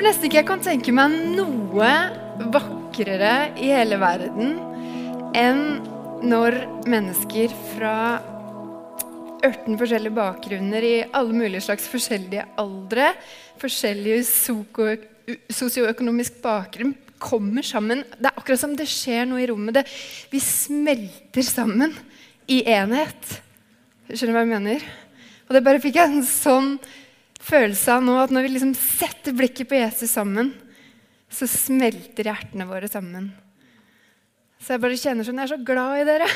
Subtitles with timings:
[0.00, 1.88] Tror nesten ikke jeg kan tenke meg noe
[2.54, 4.54] vakrere i hele verden
[5.36, 5.58] enn
[6.24, 6.54] når
[6.88, 7.98] mennesker fra
[9.44, 13.10] 18 forskjellige bakgrunner i alle mulige slags forskjellige aldre,
[13.60, 14.24] forskjellige
[15.52, 18.00] sosioøkonomisk bakgrunn, kommer sammen.
[18.16, 19.82] Det er akkurat som det skjer noe i rommet.
[19.82, 19.84] Det,
[20.32, 21.92] vi smelter sammen
[22.48, 23.36] i enhet.
[24.08, 24.88] Skjønner du hva jeg mener?
[25.44, 26.78] Og det bare fikk jeg en sånn
[27.44, 30.52] følelse av nå at når vi liksom setter blikket på Jesus sammen,
[31.30, 33.30] så smelter hjertene våre sammen.
[34.60, 36.26] Så jeg bare kjenner sånn Jeg er så glad i dere.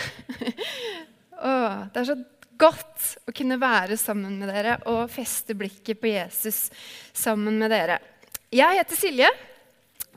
[1.50, 2.16] Åh, det er så
[2.60, 6.68] godt å kunne være sammen med dere og feste blikket på Jesus
[7.12, 7.98] sammen med dere.
[8.54, 9.28] Jeg heter Silje.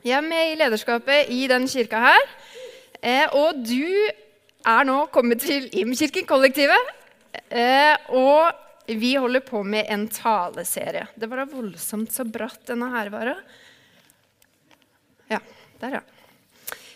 [0.06, 2.28] Jeg er med i lederskapet i den kirka her.
[3.02, 3.82] Eh, og du
[4.68, 6.94] er nå kommet til Imkirken-kollektivet.
[7.50, 11.06] Eh, og vi holder på med en taleserie.
[11.14, 13.34] Det var da voldsomt så bratt denne her var.
[15.28, 15.40] Ja,
[15.80, 16.04] der, ja.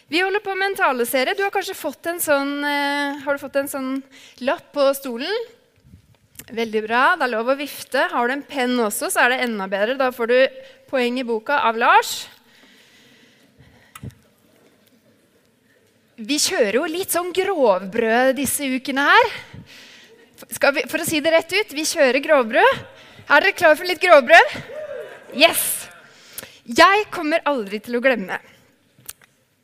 [0.08, 1.36] Vi holder på med en taleserie.
[1.36, 3.90] Du har kanskje fått en sånn, eh, har du fått en sånn
[4.44, 5.32] lapp på stolen.
[6.52, 7.04] Veldig bra.
[7.16, 8.08] Det er lov å vifte.
[8.12, 9.96] Har du en penn også, så er det enda bedre.
[10.00, 10.38] Da får du
[10.90, 12.26] poeng i boka av Lars.
[16.16, 19.32] Vi kjører jo litt sånn grovbrød disse ukene her.
[20.48, 22.80] Vi, for å si det rett ut vi kjører grovbrød.
[23.28, 24.56] Er dere klar for litt grovbrød?
[25.38, 25.88] Yes!
[26.62, 28.38] Jeg kommer aldri til å glemme.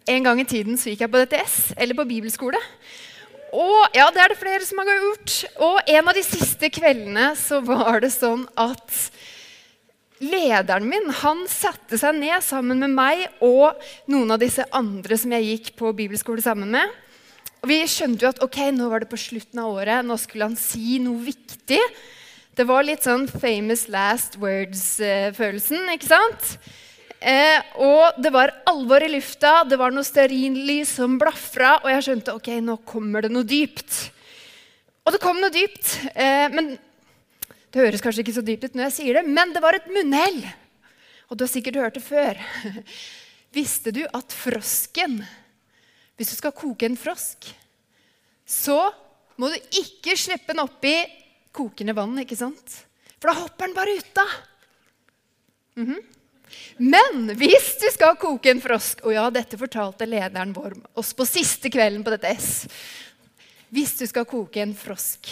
[0.09, 2.61] En gang i tiden så gikk jeg på DTS, eller på bibelskole.
[3.53, 5.35] Og ja, det er det flere som har gjort.
[5.65, 8.95] Og en av de siste kveldene så var det sånn at
[10.19, 13.79] lederen min han satte seg ned sammen med meg og
[14.11, 16.97] noen av disse andre som jeg gikk på bibelskole sammen med.
[17.63, 20.47] Og Vi skjønte jo at ok, nå var det på slutten av året, nå skulle
[20.47, 21.81] han si noe viktig.
[22.59, 26.53] Det var litt sånn famous last words-følelsen, ikke sant?
[27.19, 32.07] Eh, og det var alvor i lufta, det var noe stearinlys som blafra, og jeg
[32.07, 33.99] skjønte ok, nå kommer det noe dypt.
[35.03, 35.97] Og det kom noe dypt.
[36.15, 36.77] Eh, men
[37.69, 39.91] Det høres kanskje ikke så dypt ut når jeg sier det, men det var et
[39.93, 40.39] munnhell.
[41.29, 42.39] Og du har sikkert hørt det før.
[43.59, 45.19] Visste du at frosken
[46.19, 47.47] Hvis du skal koke en frosk,
[48.49, 48.79] så
[49.39, 50.95] må du ikke slippe den oppi
[51.55, 52.81] kokende vann, ikke sant?
[53.19, 54.27] For da hopper den bare ut da.
[55.79, 56.03] Mm -hmm.
[56.79, 61.27] Men hvis du skal koke en frosk Og ja, dette fortalte lederen vår oss på
[61.29, 62.67] siste kvelden på dette S.
[63.69, 65.29] Hvis du skal koke en frosk,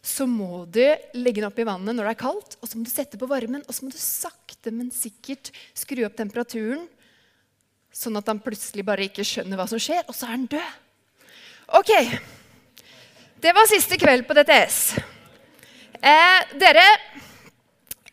[0.00, 0.80] så må du
[1.12, 2.56] legge den opp i vannet når det er kaldt.
[2.62, 6.06] Og så må du sette på varmen, og så må du sakte, men sikkert skru
[6.06, 6.86] opp temperaturen.
[7.96, 10.74] Sånn at han plutselig bare ikke skjønner hva som skjer, og så er han død.
[11.80, 11.92] Ok,
[13.36, 14.96] Det var siste kveld på DTS.
[16.00, 16.84] Eh, dere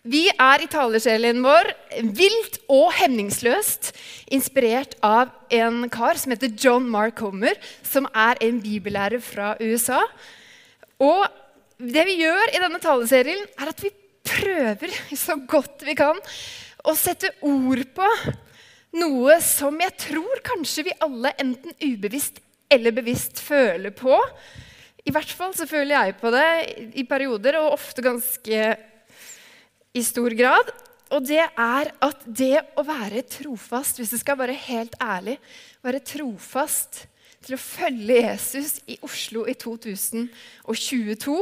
[0.03, 1.69] vi er i talersjelen vår
[2.11, 3.93] vilt og hemningsløst
[4.35, 7.55] inspirert av en kar som heter John Mark Homer,
[7.87, 10.01] som er en bibellærer fra USA.
[10.99, 11.23] Og
[11.79, 13.93] det vi gjør i denne taleserien, er at vi
[14.27, 16.19] prøver så godt vi kan
[16.83, 18.09] å sette ord på
[18.93, 22.39] noe som jeg tror kanskje vi alle enten ubevisst
[22.73, 24.17] eller bevisst føler på.
[25.03, 26.47] I hvert fall så føler jeg på det
[26.99, 28.61] i perioder, og ofte ganske
[29.93, 30.71] i stor grad.
[31.13, 35.37] Og det er at det å være trofast, hvis du skal være helt ærlig,
[35.83, 37.03] være trofast
[37.43, 41.35] til å følge Jesus i Oslo i 2022,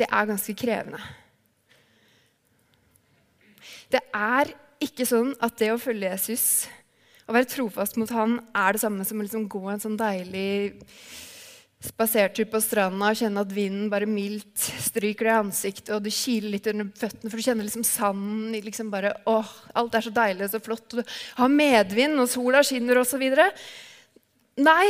[0.00, 1.02] det er ganske krevende.
[3.92, 4.54] Det er
[4.84, 6.46] ikke sånn at det å følge Jesus,
[7.28, 10.72] å være trofast mot han, er det samme som å liksom gå en sånn deilig
[11.82, 16.10] spasertur på stranda og kjenne at vinden bare mildt stryker deg i ansiktet, og du
[16.14, 20.12] kiler litt under føttene, for du kjenner liksom sanden liksom bare, åh, Alt er så
[20.14, 23.24] deilig og så flott, og du har medvind, og sola skinner osv.
[24.62, 24.86] Nei.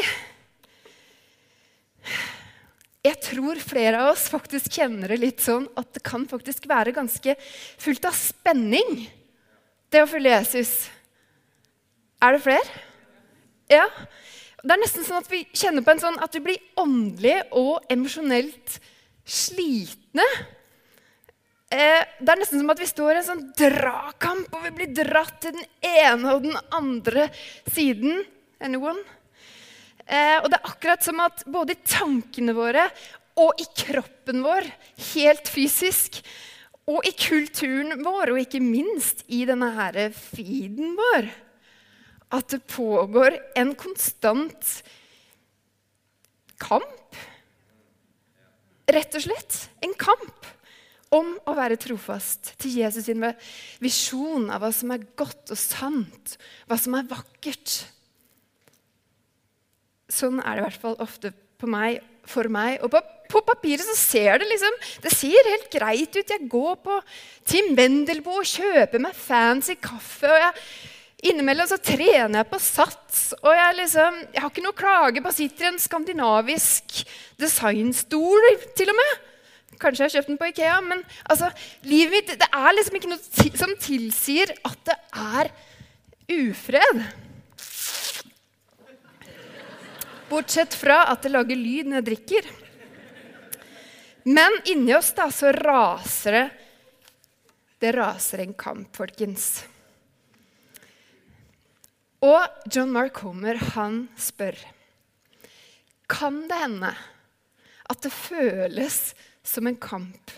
[3.03, 6.95] Jeg tror flere av oss faktisk kjenner det litt sånn at det kan faktisk være
[6.95, 7.35] ganske
[7.83, 9.07] fullt av spenning,
[9.93, 10.73] det å følge Jesus.
[12.23, 12.83] Er det flere?
[13.71, 13.87] Ja.
[14.63, 17.83] Det er nesten sånn at vi kjenner på en sånn at vi blir åndelig og
[17.93, 18.77] emosjonelt
[19.27, 20.27] slitne.
[21.73, 24.93] Eh, det er nesten som at vi står i en sånn dragkamp, og vi blir
[24.95, 27.27] dratt til den ene og den andre
[27.73, 28.23] siden.
[28.63, 29.03] Anyone?
[30.07, 32.87] Eh, og det er akkurat som at både i tankene våre
[33.41, 34.67] og i kroppen vår,
[35.15, 36.21] helt fysisk,
[36.91, 41.29] og i kulturen vår, og ikke minst i denne her feeden vår,
[42.33, 44.73] at det pågår en konstant
[46.63, 47.21] kamp.
[48.93, 50.49] Rett og slett en kamp
[51.13, 53.23] om å være trofast til Jesus sin
[53.83, 56.37] visjon av hva som er godt og sant,
[56.67, 57.75] hva som er vakkert.
[60.13, 61.35] Sånn er det i hvert fall ofte
[61.69, 62.81] meg, for meg.
[62.83, 63.01] Og på,
[63.33, 66.35] på, papiret så ser det liksom Det ser helt greit ut.
[66.37, 67.03] Jeg går på
[67.49, 70.29] Tim Wendelboe og kjøper meg fancy kaffe.
[70.31, 70.53] og jeg
[71.23, 75.31] Innimellom så trener jeg på sats, og jeg, liksom, jeg har ikke noe klage på
[75.31, 76.97] å sitte i en skandinavisk
[77.39, 79.13] designstol, til og med.
[79.79, 81.53] Kanskje jeg har kjøpt den på Ikea, men altså,
[81.87, 85.53] livet mitt det er liksom ikke noe som tilsier at det er
[86.41, 87.05] ufred.
[90.33, 92.51] Bortsett fra at det lager lyd når jeg drikker.
[94.25, 96.49] Men inni oss da, så raser det
[97.83, 99.65] Det raser en kamp, folkens.
[102.23, 104.59] Og John Mark Homer han spør
[106.07, 106.93] Kan det hende
[107.91, 108.99] at det føles
[109.43, 110.31] som en kamp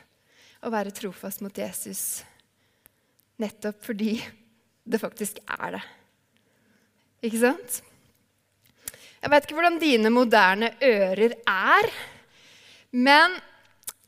[0.64, 2.24] å være trofast mot Jesus
[3.42, 4.16] nettopp fordi
[4.84, 5.82] det faktisk er det?
[7.28, 7.80] Ikke sant?
[9.20, 11.90] Jeg vet ikke hvordan dine moderne ører er,
[12.92, 13.36] men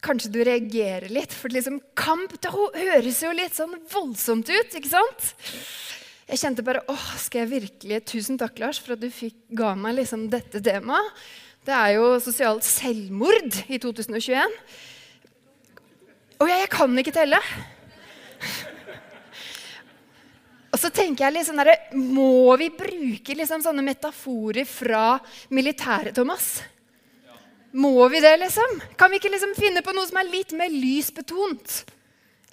[0.04, 1.34] kanskje du reagerer litt.
[1.34, 5.32] For liksom, kamp det høres jo litt sånn voldsomt ut, ikke sant?
[6.26, 9.76] Jeg kjente bare åh, skal jeg virkelig Tusen takk, Lars, for at du fikk, ga
[9.78, 11.26] meg liksom dette temaet.
[11.66, 14.58] Det er jo sosialt selvmord i 2021.
[16.36, 17.40] Og jeg, jeg kan ikke telle.
[20.76, 25.16] Og så tenker jeg liksom der, Må vi bruke liksom sånne metaforer fra
[25.48, 26.58] militæret, Thomas?
[27.76, 28.78] Må vi det, liksom?
[28.96, 31.82] Kan vi ikke liksom finne på noe som er litt mer lysbetont?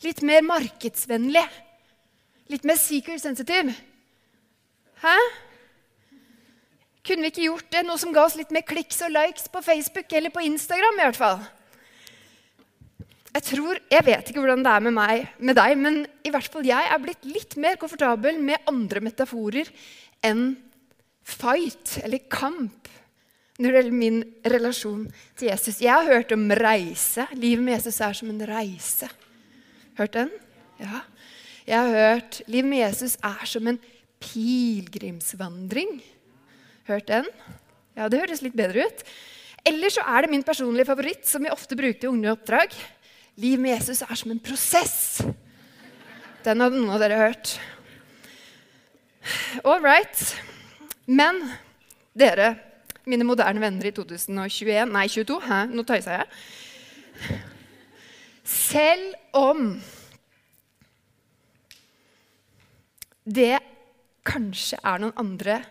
[0.04, 1.46] Litt mer markedsvennlig?
[2.52, 3.72] Litt mer seeker sensitive?
[5.00, 5.16] Hæ?
[7.08, 7.86] Kunne vi ikke gjort det?
[7.88, 11.00] Noe som ga oss litt mer kliks og likes på Facebook eller på Instagram?
[11.00, 11.40] i hvert fall?
[13.34, 16.52] Jeg tror, jeg vet ikke hvordan det er med meg, med deg, men i hvert
[16.52, 19.72] fall jeg er blitt litt mer komfortabel med andre metaforer
[20.24, 20.52] enn
[21.24, 22.83] fight eller kamp
[23.60, 25.04] når det gjelder min relasjon
[25.38, 25.82] til Jesus.
[25.84, 27.28] Jeg har hørt om reise.
[27.38, 29.10] Livet med Jesus er som en reise.
[30.00, 30.32] Hørt den?
[30.82, 31.04] Ja.
[31.68, 33.80] Jeg har hørt livet med Jesus er som en
[34.24, 36.02] pilegrimsvandring.
[36.90, 37.30] Hørt den?
[37.96, 39.06] Ja, det høres litt bedre ut.
[39.64, 42.74] Eller så er det min personlige favoritt, som vi ofte bruker i Unge oppdrag.
[43.40, 45.22] Liv med Jesus er som en prosess.
[46.44, 47.54] Den hadde noen av dere hørt.
[49.64, 50.26] All right.
[51.08, 51.40] Men
[52.18, 52.58] dere,
[53.10, 55.40] mine moderne venner i 2021 Nei, 22.
[55.44, 55.60] Hæ?
[55.74, 57.42] Nå tøysa jeg.
[58.44, 59.70] Selv om
[63.24, 63.56] det
[64.28, 65.62] kanskje er noen andre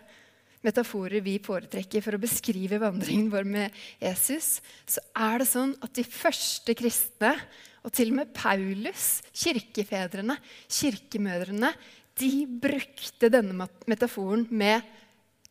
[0.63, 4.57] metaforer vi foretrekker for å beskrive vandringen vår med Jesus,
[4.87, 7.35] så er det sånn at de første kristne,
[7.83, 10.37] og til og med Paulus, kirkefedrene,
[10.71, 11.73] kirkemødrene,
[12.15, 14.85] de brukte denne metaforen med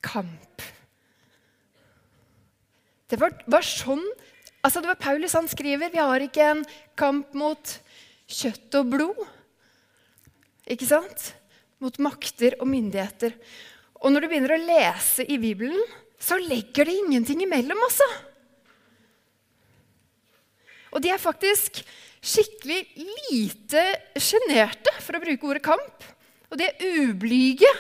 [0.00, 0.64] kamp.
[3.10, 4.04] Det var, var sånn
[4.62, 5.90] altså Det var Paulus han skriver.
[5.90, 6.64] Vi har ikke en
[6.98, 7.76] kamp mot
[8.30, 9.22] kjøtt og blod.
[10.70, 11.32] Ikke sant?
[11.82, 13.34] Mot makter og myndigheter.
[14.02, 15.82] Og når du begynner å lese i Bibelen,
[16.22, 18.06] så legger det ingenting imellom, altså.
[20.92, 21.82] Og de er faktisk
[22.22, 22.84] skikkelig
[23.32, 23.82] lite
[24.20, 26.06] sjenerte, for å bruke ordet kamp.
[26.52, 27.70] Og de er ublyge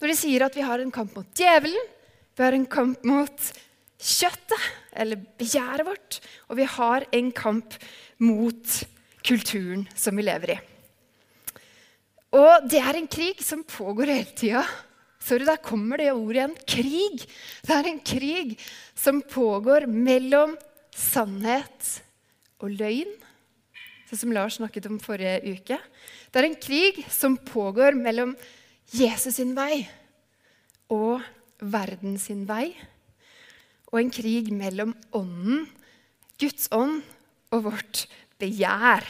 [0.00, 1.90] når de sier at vi har en kamp mot djevelen,
[2.34, 3.50] vi har en kamp mot
[4.02, 6.18] kjøttet, eller begjæret vårt,
[6.50, 7.76] og vi har en kamp
[8.22, 8.78] mot
[9.22, 10.60] kulturen som vi lever i.
[12.32, 14.62] Og det er en krig som pågår hele tida.
[15.22, 16.54] Sorry, der kommer det ordet igjen.
[16.66, 17.26] Krig.
[17.62, 18.54] Det er en krig
[18.98, 20.56] som pågår mellom
[20.96, 21.92] sannhet
[22.62, 23.12] og løgn,
[24.08, 25.78] sånn som Lars snakket om forrige uke.
[26.32, 28.34] Det er en krig som pågår mellom
[28.92, 29.84] Jesus sin vei
[30.92, 31.22] og
[31.62, 32.72] verden sin vei.
[33.92, 35.66] Og en krig mellom ånden,
[36.40, 37.02] Guds ånd,
[37.52, 38.06] og vårt
[38.40, 39.04] begjær.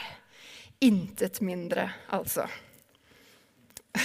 [0.82, 2.48] Intet mindre, altså.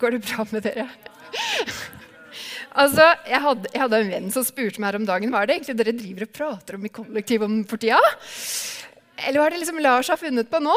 [0.00, 0.88] Går det bra med dere?
[2.72, 5.50] altså, jeg hadde, jeg hadde, en venn som spurte meg her om dagen hva er
[5.50, 8.00] det egentlig dere driver og prater om i kollektiv om for tida.
[9.18, 10.74] Eller hva er det liksom Lars har funnet på nå?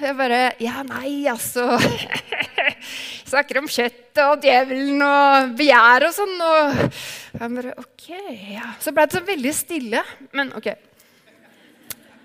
[0.00, 1.76] Jeg bare Ja, nei, altså
[3.32, 6.34] Snakker om kjøttet og djevelen og begjær og sånn.
[6.44, 6.82] Og
[7.38, 8.08] jeg bare OK,
[8.52, 8.74] ja.
[8.82, 10.02] Så ble det så veldig stille.
[10.36, 10.68] Men OK.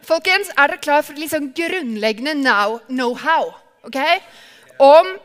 [0.07, 2.35] Folkens, er dere klar for litt sånn grunnleggende
[2.91, 3.53] know-how?
[3.87, 3.99] OK?
[4.83, 5.15] Om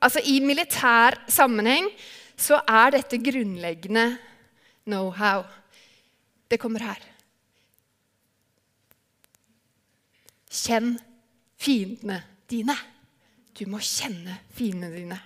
[0.00, 1.90] Altså I militær sammenheng
[2.40, 4.14] så er dette grunnleggende
[4.88, 5.44] know-how.
[6.48, 7.02] Det kommer her.
[10.48, 10.94] Kjenn
[11.60, 12.78] fiendene dine.
[13.60, 15.20] Du må kjenne fiendene dine.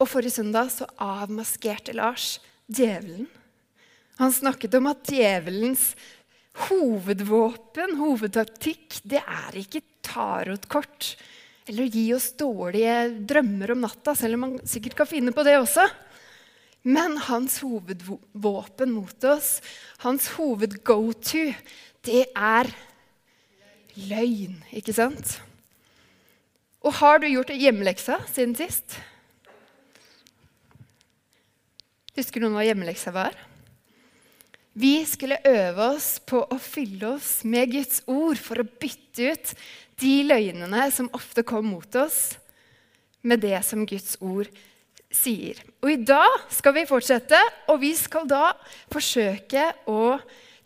[0.00, 3.26] Og Forrige søndag så avmaskerte Lars djevelen.
[4.16, 5.90] Han snakket om at djevelens
[6.68, 11.12] hovedvåpen, hovedtaktikk, det er ikke tarotkort
[11.68, 12.96] eller gi oss dårlige
[13.28, 15.84] drømmer om natta, selv om man sikkert kan finne på det også.
[16.88, 19.58] Men hans hovedvåpen mot oss,
[20.04, 21.48] hans hoved-go-to,
[22.04, 22.68] det er
[24.08, 25.38] løgn, ikke sant?
[26.84, 28.98] Og har du gjort hjemmeleksa siden sist?
[32.14, 33.34] Husker noen hva hjemmeleksa var?
[34.74, 39.52] Vi skulle øve oss på å fylle oss med Guds ord for å bytte ut
[40.02, 42.34] de løgnene som ofte kom mot oss,
[43.24, 44.50] med det som Guds ord
[45.14, 45.60] sier.
[45.80, 47.38] Og i dag skal vi fortsette,
[47.70, 48.50] og vi skal da
[48.92, 50.18] forsøke å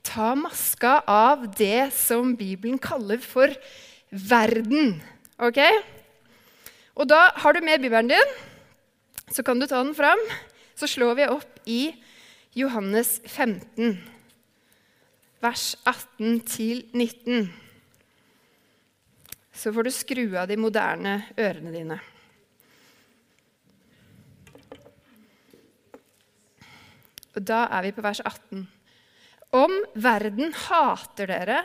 [0.03, 3.53] ta maska av det som Bibelen kaller for
[4.09, 4.97] verden.
[5.39, 5.61] Ok?
[6.99, 8.33] Og da har du med Bibelen din,
[9.31, 10.19] så kan du ta den fram.
[10.75, 11.83] Så slår vi opp i
[12.59, 13.95] Johannes 15,
[15.43, 17.47] vers 18-19.
[19.55, 22.01] Så får du skru av de moderne ørene dine.
[27.39, 28.67] Og da er vi på vers 18.
[29.55, 31.63] Om verden hater dere,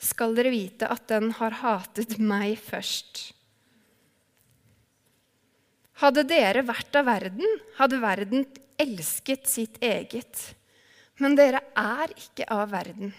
[0.00, 3.39] skal dere vite at den har hatet meg først.
[6.00, 8.46] Hadde dere vært av verden, hadde verden
[8.80, 10.46] elsket sitt eget.
[11.20, 13.12] Men dere er ikke av verden.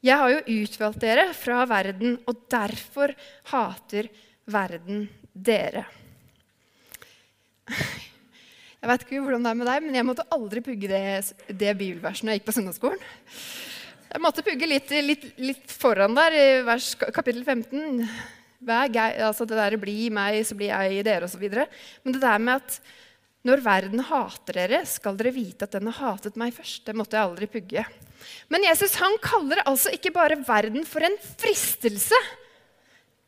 [0.00, 3.12] Jeg har jo utvalgt dere fra verden, og derfor
[3.50, 4.08] hater
[4.48, 5.84] verden dere.
[8.80, 11.02] Jeg vet ikke hvordan det er med deg, men jeg måtte aldri pugge det,
[11.50, 13.02] det bibelverset når jeg gikk på søndagsskolen.
[14.10, 18.06] Jeg måtte pugge litt, litt, litt foran der, i vers, kapittel 15.
[18.66, 21.48] altså det der 'bli meg, så blir jeg i dere', osv.
[22.04, 22.80] Men det der med at
[23.42, 26.84] når verden hater dere, skal dere vite at den har hatet meg først.
[26.84, 27.84] Det måtte jeg aldri pugge.
[28.52, 32.16] Men Jesus han kaller altså ikke bare verden for en fristelse.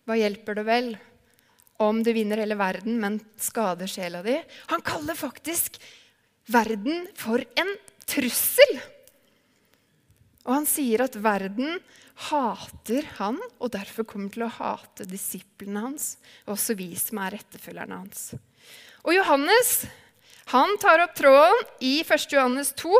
[0.04, 0.92] Hva hjelper det vel
[1.82, 4.36] om du vinner hele verden, men skader sjela di.
[4.70, 5.80] Han kaller faktisk
[6.52, 7.72] verden for en
[8.04, 8.71] trussel.
[10.62, 11.80] Han sier at verden
[12.28, 16.04] hater han, og derfor kommer til å hate disiplene hans,
[16.46, 18.20] og også vi som er etterfølgerne hans.
[19.02, 19.72] Og Johannes
[20.52, 22.28] han tar opp tråden i 1.
[22.30, 22.92] Johannes 2.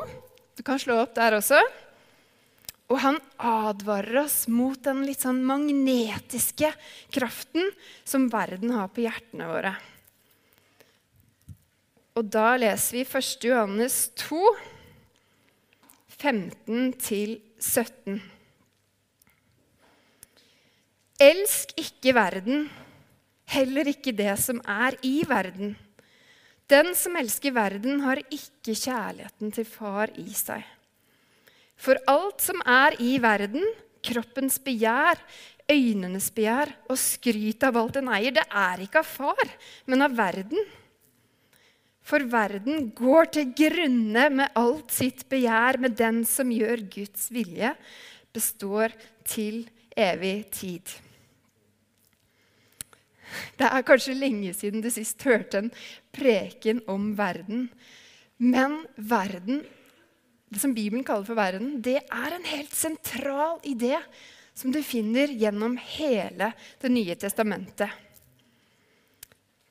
[0.58, 1.60] Du kan slå opp der også.
[2.90, 6.72] Og han advarer oss mot den litt sånn magnetiske
[7.14, 7.70] kraften
[8.02, 9.76] som verden har på hjertene våre.
[12.18, 13.34] Og da leser vi 1.
[13.52, 14.42] Johannes 2,
[17.62, 18.20] 15-17.
[21.22, 22.64] Elsk ikke verden,
[23.52, 25.76] heller ikke det som er i verden.
[26.66, 30.64] Den som elsker verden, har ikke kjærligheten til far i seg.
[31.78, 33.62] For alt som er i verden,
[34.02, 35.20] kroppens begjær,
[35.70, 39.52] øynenes begjær og skryt av alt den eier, det er ikke av far,
[39.86, 40.58] men av verden.
[42.02, 47.74] For verden går til grunne med alt sitt begjær, med den som gjør Guds vilje,
[48.34, 48.94] består
[49.28, 49.64] til
[49.96, 50.94] evig tid.
[53.56, 55.70] Det er kanskje lenge siden du sist hørte en
[56.12, 57.68] preken om verden.
[58.42, 59.62] Men verden
[60.52, 63.96] det som Bibelen kaller for verden, det er en helt sentral idé
[64.52, 66.50] som du finner gjennom hele
[66.82, 67.88] Det nye testamentet.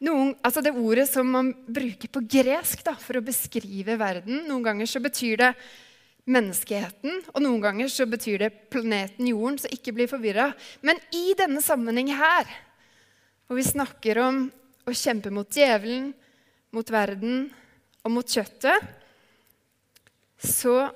[0.02, 4.64] Noen, altså det ordet som man bruker på gresk da, for å beskrive verden Noen
[4.66, 5.52] ganger så betyr det
[6.32, 10.52] menneskeheten, og noen ganger så betyr det planeten Jorden, så ikke bli forvirra.
[10.86, 12.50] Men i denne sammenheng her,
[13.48, 14.44] hvor vi snakker om
[14.86, 16.12] å kjempe mot djevelen,
[16.72, 17.48] mot verden
[18.06, 18.86] og mot kjøttet,
[20.42, 20.92] så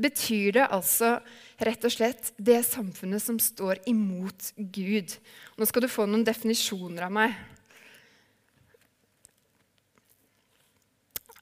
[0.00, 1.16] betyr det altså
[1.60, 5.16] rett og slett det samfunnet som står imot Gud.
[5.56, 7.34] Nå skal du få noen definisjoner av meg.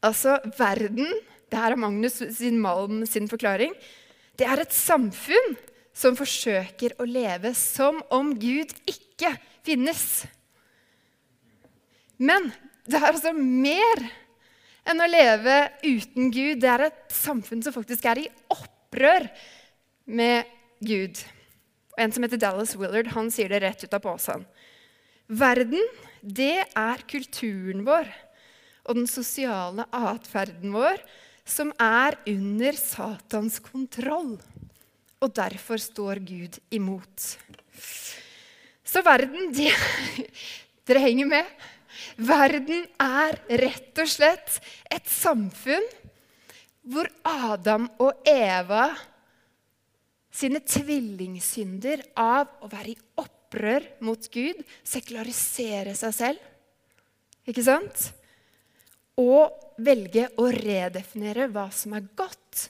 [0.05, 1.09] Altså, verden
[1.49, 3.73] Det her er Magnus sin Malm sin forklaring.
[4.37, 5.55] Det er et samfunn
[5.97, 9.33] som forsøker å leve som om Gud ikke
[9.67, 10.27] finnes.
[12.21, 12.51] Men
[12.85, 14.05] det er altså mer
[14.89, 16.61] enn å leve uten Gud.
[16.61, 19.27] Det er et samfunn som faktisk er i opprør
[20.05, 20.49] med
[20.85, 21.19] Gud.
[21.97, 24.47] Og En som heter Dallas Willard, han sier det rett ut av posen.
[25.29, 25.81] Verden,
[26.23, 28.09] det er kulturen vår
[28.89, 31.03] og den sosiale atferden vår
[31.49, 34.39] som er under Satans kontroll.
[35.21, 37.39] og derfor står Gud imot.
[38.85, 39.67] Så verden de,
[40.87, 41.49] Dere henger med?
[42.17, 45.85] Verden er rett og slett et samfunn
[46.89, 48.93] hvor Adam og Eva
[50.39, 56.47] sine tvillingsynder av å være i opprør mot Gud, sekularisere seg selv,
[57.49, 58.09] ikke sant?
[59.19, 62.69] Og velge å redefinere hva som er godt,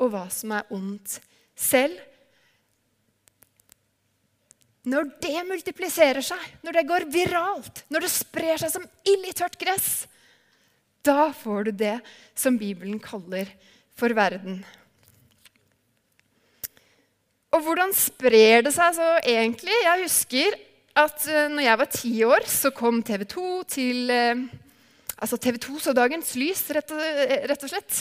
[0.00, 1.18] og hva som er ondt
[1.58, 1.98] selv.
[4.88, 9.34] Når det multipliserer seg, når det går viralt, når det sprer seg som ild i
[9.36, 9.90] tørt gress,
[11.06, 11.96] da får du det
[12.38, 13.50] som Bibelen kaller
[13.98, 14.62] for verden.
[17.52, 19.74] Og hvordan sprer det seg så egentlig?
[19.84, 20.54] Jeg husker
[20.98, 24.44] at uh, når jeg var ti år, så kom TV 2 til uh,
[25.22, 27.02] Altså TV 2 så dagens lys, rett og,
[27.50, 28.00] rett og, slett.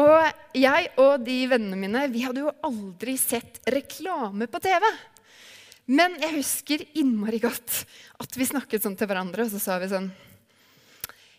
[0.00, 4.86] Og jeg og de vennene mine vi hadde jo aldri sett reklame på TV.
[5.90, 7.84] Men jeg husker innmari godt
[8.22, 10.10] at vi snakket sånn til hverandre, og så sa vi sånn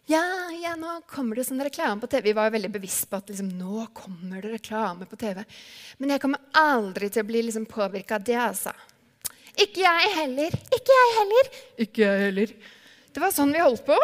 [0.10, 0.24] ja,
[0.58, 2.32] ja, nå kommer det sånn reklame på TV.
[2.32, 5.44] Vi var jo veldig bevisst på at liksom, nå kommer det reklame på TV.
[6.02, 8.74] Men jeg kommer aldri til å bli liksom, påvirka av det, altså.
[9.62, 10.58] Ikke jeg heller.
[10.74, 11.52] Ikke jeg heller.
[11.86, 12.54] Ikke jeg heller.
[13.14, 14.00] Det var sånn vi holdt på.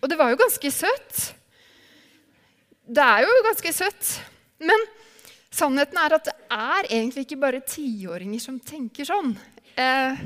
[0.00, 1.20] Og det var jo ganske søtt.
[2.90, 4.14] Det er jo ganske søtt.
[4.60, 4.88] Men
[5.50, 9.34] sannheten er at det er egentlig ikke bare tiåringer som tenker sånn.
[9.80, 10.24] Eh,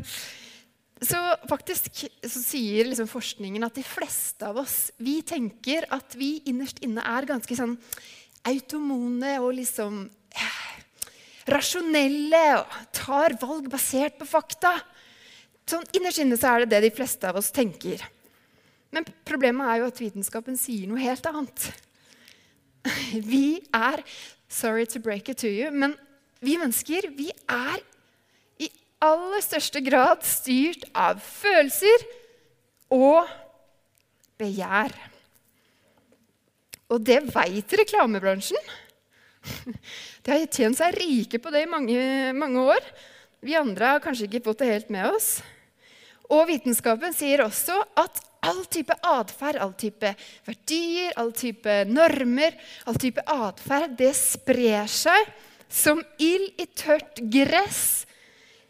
[1.04, 6.38] så faktisk så sier liksom forskningen at de fleste av oss vi tenker at vi
[6.48, 7.74] innerst inne er ganske sånn
[8.48, 10.64] automone og liksom eh,
[11.50, 14.76] rasjonelle og tar valg basert på fakta.
[15.68, 18.02] Sånn Innerst inne så er det det de fleste av oss tenker.
[18.94, 21.68] Men problemet er jo at vitenskapen sier noe helt annet.
[23.32, 24.04] Vi er
[24.54, 25.96] Sorry to break it to you, men
[26.44, 27.80] vi mennesker vi er
[28.62, 28.68] i
[29.02, 32.04] aller største grad styrt av følelser
[32.94, 33.26] og
[34.38, 34.94] begjær.
[36.92, 38.70] Og det veit reklamebransjen.
[40.24, 41.98] De har tjent seg rike på det i mange,
[42.36, 42.86] mange år.
[43.44, 45.38] Vi andre har kanskje ikke fått det helt med oss.
[46.30, 50.12] Og vitenskapen sier også at all type atferd, all type
[50.46, 52.56] verdier, all type normer,
[52.88, 55.32] all type atferd, det sprer seg
[55.68, 58.04] som ild i tørt gress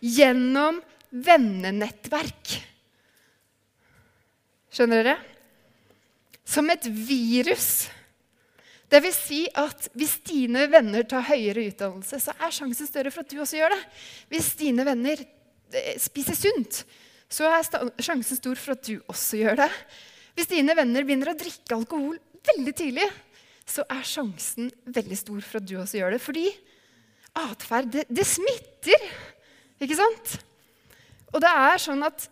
[0.00, 2.54] gjennom vennenettverk.
[4.74, 5.18] Skjønner dere?
[6.44, 7.86] Som et virus.
[8.90, 13.24] Det vil si at hvis dine venner tar høyere utdannelse, så er sjansen større for
[13.24, 13.80] at du også gjør det.
[14.30, 16.82] Hvis dine venner eh, spiser sunt,
[17.32, 17.64] så er
[18.02, 19.70] sjansen stor for at du også gjør det.
[20.34, 23.06] Hvis dine venner begynner å drikke alkohol veldig tidlig,
[23.64, 26.20] så er sjansen veldig stor for at du også gjør det.
[26.22, 26.48] Fordi
[27.44, 29.08] atferd, det, det smitter.
[29.82, 30.36] Ikke sant?
[31.34, 32.28] Og det er sånn at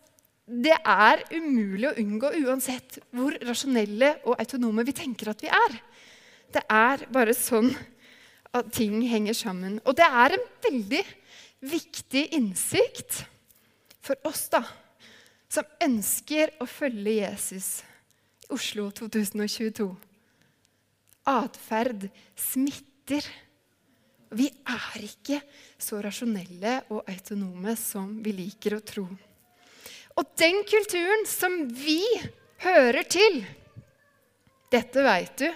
[0.52, 5.78] det er umulig å unngå uansett hvor rasjonelle og autonome vi tenker at vi er.
[6.52, 7.70] Det er bare sånn
[8.52, 9.78] at ting henger sammen.
[9.88, 11.02] Og det er en veldig
[11.72, 13.22] viktig innsikt
[14.02, 14.60] for oss da,
[15.52, 19.88] som ønsker å følge Jesus i Oslo 2022.
[21.28, 23.26] Atferd smitter.
[24.32, 25.42] Vi er ikke
[25.76, 29.04] så rasjonelle og autonome som vi liker å tro.
[30.16, 32.00] Og den kulturen som vi
[32.64, 33.42] hører til,
[34.72, 35.48] dette veit du,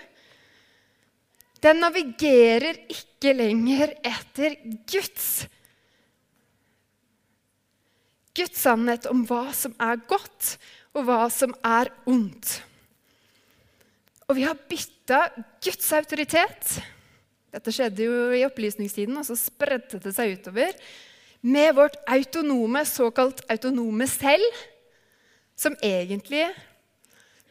[1.64, 5.46] den navigerer ikke lenger etter Guds
[8.36, 10.56] Guds sannhet om hva som er godt,
[10.96, 12.58] og hva som er ondt.
[14.26, 15.22] Og vi har bytta
[15.64, 16.76] Guds autoritet
[17.56, 20.74] dette skjedde jo i opplysningstiden, og så spredte det seg utover.
[21.46, 24.44] Med vårt autonome, såkalt autonome selv,
[25.56, 26.44] som egentlig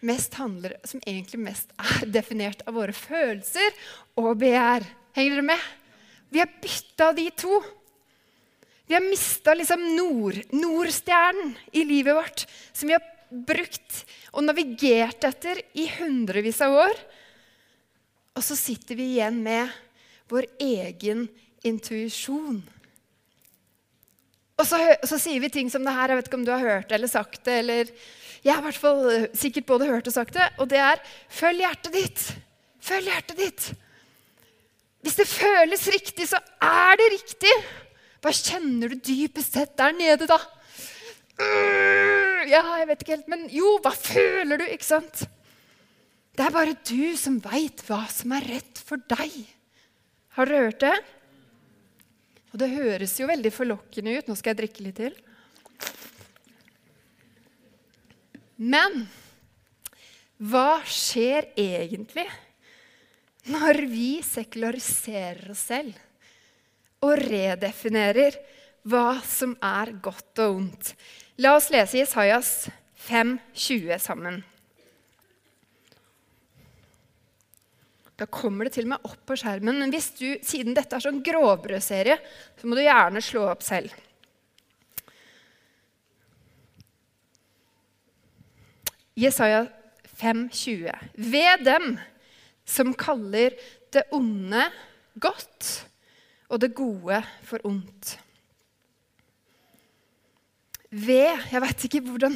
[0.06, 3.74] mest handler, som egentlig mest er definert av våre følelser
[4.21, 4.86] og begjær.
[5.17, 5.65] Henger dere med?
[6.30, 7.62] Vi har bytta de to.
[8.86, 14.04] Vi har mista liksom nord, Nordstjernen i livet vårt, som vi har brukt
[14.36, 17.02] og navigert etter i hundrevis av år.
[18.36, 19.71] Og så sitter vi igjen med
[20.30, 21.26] vår egen
[21.65, 22.62] intuisjon.
[24.56, 26.12] Og så, så, sier vi ting som det her.
[26.12, 27.58] Jeg vet ikke om du har hørt det eller sagt det.
[27.63, 27.89] eller
[28.45, 30.45] Jeg har i hvert fall eh, sikkert både hørt og sagt det.
[30.62, 31.02] Og det er
[31.34, 32.28] følg hjertet ditt.
[32.86, 33.65] Følg hjertet ditt.
[35.06, 37.52] Hvis det føles riktig, så er det riktig.
[38.25, 40.39] Hva kjenner du dypest sett der nede, da?
[42.49, 43.27] Ja, jeg vet ikke helt.
[43.29, 44.63] Men jo, hva føler du?
[44.65, 45.27] Ikke sant?
[46.33, 49.35] Det er bare du som veit hva som er rett for deg.
[50.39, 50.95] Har dere hørt det?
[52.49, 54.31] Og det høres jo veldig forlokkende ut.
[54.31, 55.15] Nå skal jeg drikke litt til.
[58.57, 59.05] Men
[60.41, 62.25] hva skjer egentlig
[63.53, 66.04] når vi sekulariserer oss selv
[67.05, 68.37] og redefinerer
[68.85, 70.91] hva som er godt og ondt?
[71.41, 72.51] La oss lese Isaias
[73.07, 74.43] 5,20 sammen.
[78.15, 79.81] Da kommer det til og med opp på skjermen.
[79.81, 82.15] Men hvis du, siden dette er sånn grovbrødserie,
[82.55, 83.91] så må du gjerne slå opp selv.
[89.19, 89.65] Jesaja
[90.21, 90.95] 5,20.
[91.19, 91.97] Ved dem
[92.67, 93.55] som kaller
[93.93, 94.63] det onde
[95.19, 95.85] godt
[96.49, 98.15] og det gode for ondt.
[100.95, 102.36] Ved Jeg vet ikke hvordan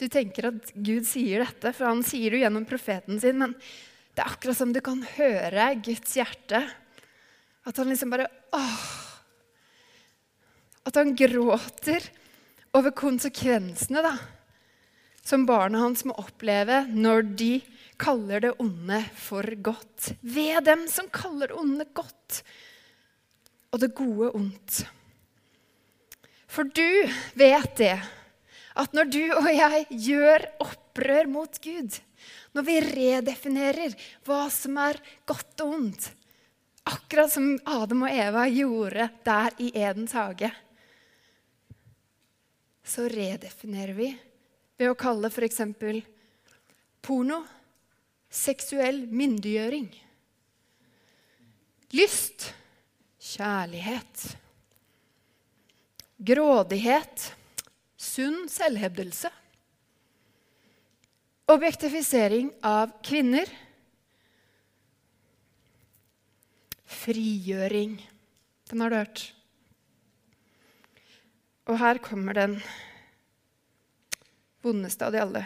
[0.00, 3.54] du tenker at Gud sier dette, for han sier det gjennom profeten sin, men
[4.14, 6.60] det er akkurat som du kan høre Guds hjerte.
[7.64, 8.84] At han liksom bare åh,
[10.84, 12.04] At han gråter
[12.76, 14.12] over konsekvensene da,
[15.24, 17.52] som barna hans må oppleve når de
[17.96, 20.10] kaller det onde for godt.
[20.20, 22.42] Ved dem som kaller det onde godt,
[23.74, 24.84] og det gode ondt.
[26.46, 27.96] For du vet det,
[28.78, 31.98] at når du og jeg gjør opprør mot Gud,
[32.54, 36.06] når vi redefinerer hva som er godt og ondt,
[36.86, 40.52] akkurat som Adam og Eva gjorde der i Edens hage,
[42.84, 44.10] så redefinerer vi
[44.78, 45.62] ved å kalle f.eks.
[47.02, 47.40] porno
[48.30, 49.88] seksuell myndiggjøring.
[51.94, 52.52] Lyst
[53.24, 54.24] kjærlighet.
[56.24, 57.30] Grådighet
[58.00, 59.30] sunn selvhevdelse.
[61.52, 63.48] Objektifisering av kvinner.
[66.88, 67.98] Frigjøring.
[68.70, 69.24] Den har du hørt.
[71.68, 72.58] Og her kommer den
[74.64, 75.44] vondeste av de alle.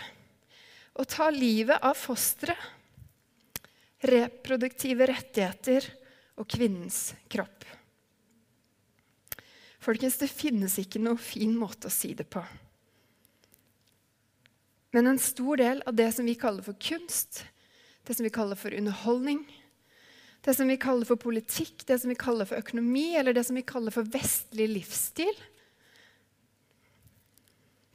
[0.98, 2.74] Å ta livet av fosteret.
[3.98, 5.88] Reproduktive rettigheter
[6.38, 7.66] og kvinnens kropp.
[9.82, 12.42] Folkens, det finnes ikke noe fin måte å si det på.
[14.96, 17.44] Men en stor del av det som vi kaller for kunst,
[18.08, 19.42] det som vi kaller for underholdning,
[20.46, 23.58] det som vi kaller for politikk, det som vi kaller for økonomi, eller det som
[23.58, 25.34] vi kaller for vestlig livsstil,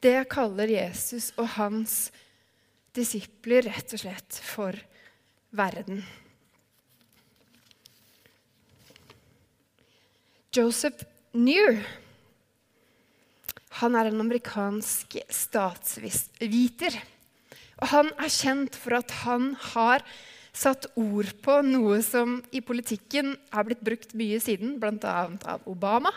[0.04, 2.12] det kaller Jesus og hans
[2.94, 4.78] disipler rett og slett for
[5.56, 6.04] verden.
[10.54, 11.82] Joseph New
[13.80, 16.94] han er en amerikansk statsviter.
[17.82, 20.04] Og han er kjent for at han har
[20.54, 25.16] satt ord på noe som i politikken har blitt brukt mye siden, bl.a.
[25.50, 26.14] av Obama.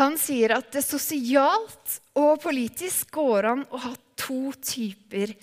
[0.00, 5.36] Han sier at det sosialt og politisk går an å ha to typer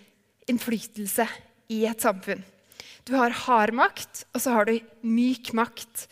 [0.49, 1.27] innflytelse
[1.71, 2.41] i et samfunn.
[3.05, 6.09] Du har hard makt, og så har du myk makt.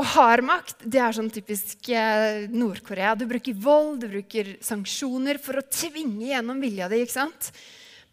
[0.00, 3.12] Og hard makt det er sånn typisk eh, Nord-Korea.
[3.18, 7.02] Du bruker vold, du bruker sanksjoner for å tvinge gjennom vilja di.
[7.04, 7.50] ikke sant?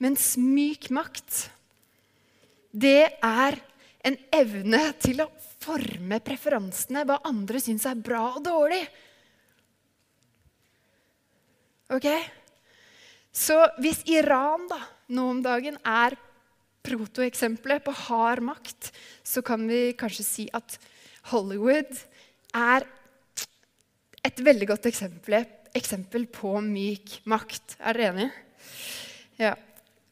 [0.03, 1.45] Mens myk makt,
[2.71, 3.59] det er
[4.05, 8.83] en evne til å forme preferansene, hva andre syns er bra og dårlig.
[11.95, 12.07] Ok?
[13.31, 14.79] Så hvis Iran da,
[15.15, 16.15] nå om dagen er
[16.85, 18.91] protoeksempelet på hard makt,
[19.23, 20.79] så kan vi kanskje si at
[21.31, 21.91] Hollywood
[22.55, 22.87] er
[24.25, 25.43] et veldig godt eksempel,
[25.77, 27.77] eksempel på myk makt.
[27.79, 28.31] Er dere enige?
[29.39, 29.55] Ja.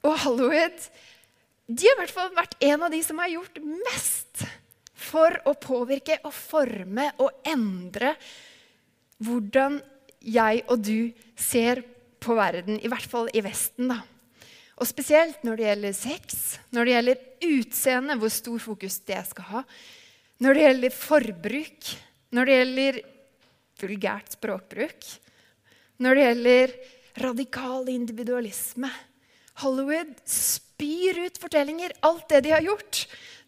[0.07, 0.89] Og Hollywood
[1.67, 4.45] de har i hvert fall vært en av de som har gjort mest
[5.07, 8.13] for å påvirke og forme og endre
[9.23, 9.81] hvordan
[10.23, 11.83] jeg og du ser
[12.23, 13.91] på verden, i hvert fall i Vesten.
[13.91, 13.99] da.
[14.79, 16.39] Og spesielt når det gjelder sex,
[16.71, 19.63] når det gjelder utseende, hvor stor fokus det skal ha,
[20.43, 21.93] når det gjelder forbruk,
[22.35, 22.99] når det gjelder
[23.81, 25.09] vulgært språkbruk,
[26.03, 26.75] når det gjelder
[27.23, 28.89] radikal individualisme.
[29.63, 31.95] Hollywood spyr ut fortellinger.
[32.05, 33.05] Alt det de har gjort,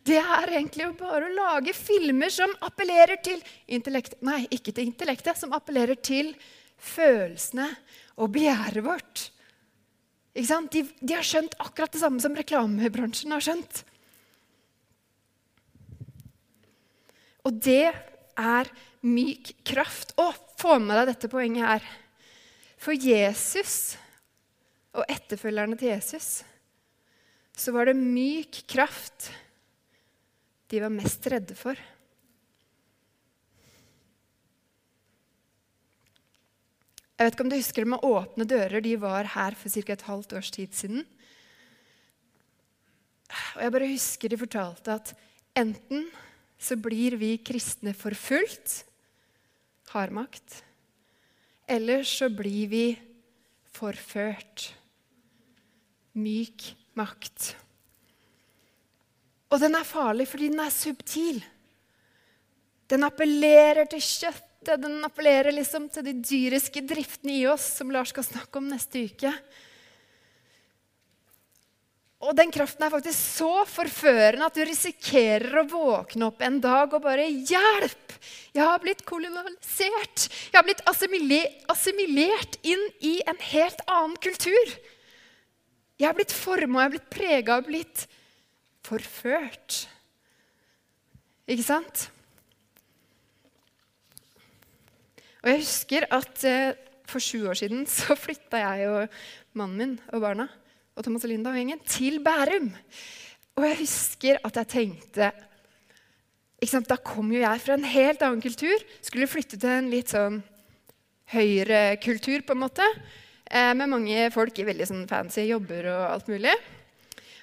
[0.10, 4.17] det er egentlig bare å lage filmer som appellerer til intellekt.
[4.25, 6.34] Nei, ikke til intellektet, som appellerer til
[6.80, 7.67] følelsene
[8.17, 9.28] og begjæret vårt.
[10.34, 13.84] De, de har skjønt akkurat det samme som reklamebransjen har skjønt.
[17.47, 17.91] Og det
[18.39, 18.71] er
[19.06, 20.13] myk kraft.
[20.19, 21.89] Å, få med deg dette poenget her.
[22.80, 23.97] For Jesus
[24.95, 26.41] og etterfølgerne til Jesus
[27.60, 29.30] så var det myk kraft
[30.71, 31.80] de var mest redde for.
[37.19, 38.84] Jeg vet ikke om du husker det med åpne dører.
[38.86, 39.91] De var her for ca.
[39.91, 41.02] et halvt års tid siden.
[43.58, 45.12] Og jeg bare husker de fortalte at
[45.60, 46.06] enten
[46.60, 48.84] så blir vi kristne forfulgt,
[49.93, 50.60] hardmakt,
[51.69, 52.84] eller så blir vi
[53.72, 54.74] forført,
[56.19, 57.54] myk makt.
[59.50, 61.39] Og den er farlig fordi den er subtil.
[62.89, 68.12] Den appellerer til kjøttet, den appellerer liksom til de dyriske driftene i oss, som Lars
[68.12, 69.32] skal snakke om neste uke.
[72.19, 76.91] Og den kraften er faktisk så forførende at du risikerer å våkne opp en dag
[76.91, 78.17] og bare Hjelp!
[78.51, 80.25] Jeg har blitt kolonisert.
[80.51, 80.84] Jeg har blitt
[81.71, 84.73] assimilert inn i en helt annen kultur.
[85.99, 88.03] Jeg har blitt forma, jeg har blitt prega og blitt
[88.84, 89.86] forført.
[91.47, 92.10] Ikke sant?
[95.39, 96.75] Og jeg husker at eh,
[97.08, 99.21] for sju år siden så flytta jeg og
[99.55, 100.51] mannen min og barna
[100.99, 102.73] og Thomas og Linda og gjengen til Bærum.
[103.55, 105.31] Og jeg husker at jeg tenkte
[106.59, 108.83] Da kom jo jeg fra en helt annen kultur.
[108.99, 110.41] Skulle flytte til en litt sånn
[111.31, 112.83] høyrekultur, på en måte.
[113.47, 116.51] Eh, med mange folk i veldig sånn fancy jobber og alt mulig.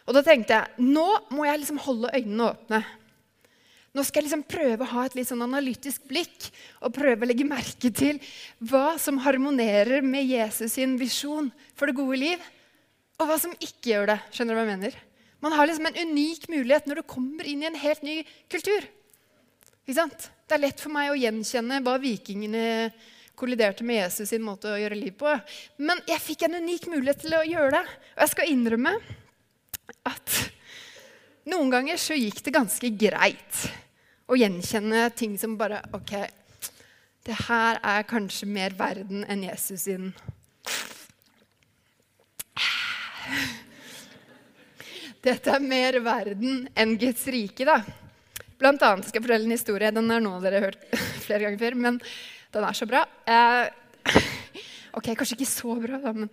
[0.04, 2.82] Og da tenkte jeg nå må jeg liksom holde øynene åpne.
[3.96, 6.50] Nå skal jeg liksom prøve å ha et litt sånn analytisk blikk
[6.84, 8.20] og prøve å legge merke til
[8.60, 12.44] hva som harmonerer med Jesus sin visjon for det gode liv
[13.16, 14.18] og hva som ikke gjør det.
[14.34, 14.96] Skjønner du hva jeg mener?
[15.44, 18.16] Man har liksom en unik mulighet når du kommer inn i en helt ny
[18.52, 18.86] kultur.
[19.86, 20.30] Ikke sant?
[20.46, 22.64] Det er lett for meg å gjenkjenne hva vikingene
[23.36, 25.32] kolliderte med Jesus sin måte å gjøre liv på.
[25.84, 27.82] Men jeg fikk en unik mulighet til å gjøre det.
[28.16, 28.94] Og jeg skal innrømme
[30.08, 30.38] at
[31.52, 33.66] noen ganger så gikk det ganske greit
[34.26, 36.16] å gjenkjenne ting som bare OK,
[37.26, 40.10] det her er kanskje mer verden enn Jesus sin
[45.26, 47.80] dette er mer verden enn Guds rike, da.
[48.56, 49.92] Blant annet skal jeg fortelle en historie.
[49.92, 50.84] Den er noe dere har hørt
[51.26, 51.98] flere ganger før, men
[52.54, 53.02] den er så bra.
[53.28, 54.20] Eh,
[54.96, 56.30] ok, kanskje ikke så bra, da, men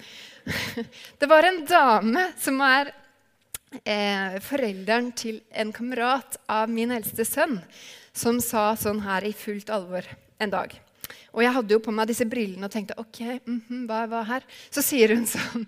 [1.19, 2.93] Det var en dame som er
[3.81, 7.59] eh, forelderen til en kamerat av min eldste sønn,
[8.13, 10.07] som sa sånn her i fullt alvor
[10.43, 10.82] en dag.
[11.33, 14.23] Og jeg hadde jo på meg disse brillene og tenkte ok, mm -hmm, hva, hva
[14.23, 14.43] her?
[14.69, 15.67] Så sier hun sånn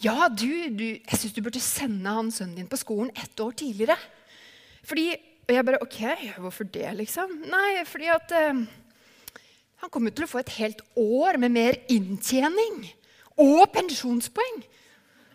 [0.00, 3.52] Ja, du, du jeg syns du burde sende han sønnen din på skolen ett år
[3.52, 3.96] tidligere.
[4.82, 5.16] Fordi,
[5.48, 5.98] Og jeg bare Ok,
[6.38, 7.42] hvorfor det, liksom?
[7.50, 8.66] Nei, fordi at eh,
[9.82, 12.92] han kommer til å få et helt år med mer inntjening.
[13.36, 14.62] Og pensjonspoeng.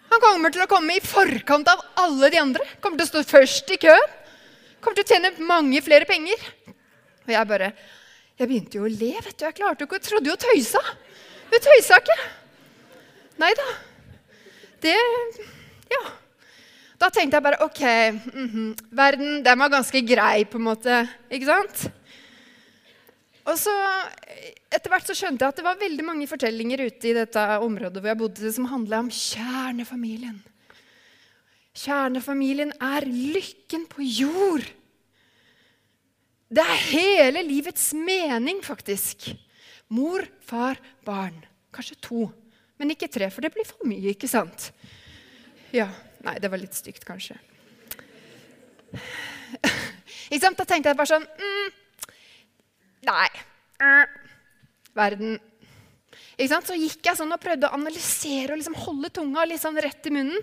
[0.07, 2.63] Han kommer til å komme i forkant av alle de andre.
[2.79, 4.13] Kommer til å stå først i køen.
[4.79, 6.39] Kommer til å tjene mange flere penger.
[7.25, 7.73] Og jeg bare
[8.37, 9.13] jeg begynte jo å le.
[9.17, 9.45] vet du.
[9.45, 10.81] Jeg klarte jo ikke, jeg trodde jo tøysa.
[11.49, 12.17] Hun tøysa ikke.
[13.41, 13.67] Nei da.
[14.85, 14.95] Det
[15.91, 16.03] Ja.
[16.97, 17.81] Da tenkte jeg bare OK,
[18.33, 18.69] mm -hmm.
[18.91, 21.09] verden den var ganske grei, på en måte.
[21.29, 21.91] Ikke sant?
[23.45, 23.71] Og så
[24.67, 28.01] Etter hvert så skjønte jeg at det var veldig mange fortellinger ute i dette området
[28.01, 30.43] hvor jeg bodde, som handla om kjernefamilien.
[31.73, 34.65] Kjernefamilien er lykken på jord.
[36.47, 39.29] Det er hele livets mening, faktisk.
[39.91, 41.37] Mor, far, barn.
[41.75, 42.27] Kanskje to,
[42.79, 44.71] men ikke tre, for det blir for mye, ikke sant?
[45.75, 45.89] Ja,
[46.25, 47.37] Nei, det var litt stygt, kanskje.
[50.31, 50.57] ikke sant?
[50.59, 51.67] Da tenkte jeg bare sånn mm,
[53.07, 53.27] Nei.
[53.77, 54.05] Uh,
[54.97, 55.37] verden.
[56.35, 56.67] Ikke sant?
[56.67, 60.09] Så gikk jeg sånn og prøvde å analysere og liksom holde tunga litt sånn rett
[60.09, 60.41] i munnen.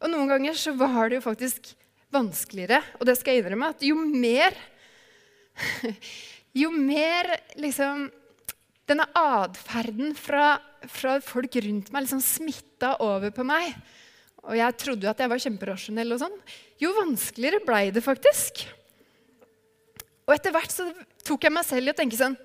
[0.00, 1.74] Og noen ganger så var det jo faktisk
[2.14, 2.80] vanskeligere.
[3.00, 4.56] Og det skal jeg innrømme at jo mer
[6.62, 8.08] jo mer liksom
[8.88, 10.58] denne atferden fra,
[10.90, 13.72] fra, folk rundt meg liksom smitta over på meg,
[14.44, 16.36] og jeg trodde jo at jeg var kjemperasjonell, og sånn,
[16.82, 18.66] jo vanskeligere blei det faktisk.
[20.28, 20.88] Og etter hvert så
[21.24, 22.36] tok jeg meg selv i å tenke sånn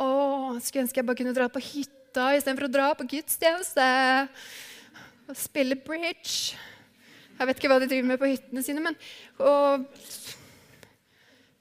[0.00, 0.06] Å,
[0.60, 3.86] skulle ønske jeg bare kunne dra på hytta istedenfor å dra på gudstjeneste.
[5.28, 6.58] Og spille bridge.
[7.38, 8.98] Jeg vet ikke hva de driver med på hyttene sine, men
[9.40, 9.88] og,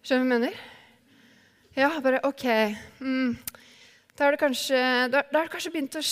[0.02, 0.71] Skjønner du hva jeg mener?
[1.74, 2.44] Ja, bare OK.
[3.00, 3.38] Mm.
[4.16, 6.04] Da har det kanskje, da, da har det kanskje begynt å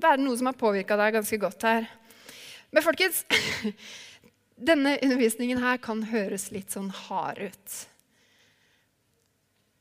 [0.00, 1.88] være noe som har påvirka deg ganske godt her.
[2.72, 3.20] Men folkens,
[4.70, 7.76] denne undervisningen her kan høres litt sånn hard ut.